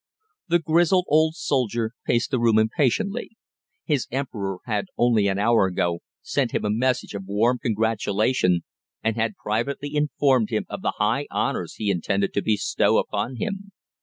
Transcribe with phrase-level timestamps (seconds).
[0.47, 3.37] The grizzled old soldier paced the room impatiently.
[3.85, 8.61] His Emperor had only an hour ago sent him a message of warm congratulation,
[9.03, 13.73] and had privately informed him of the high honours he intended to bestow upon him.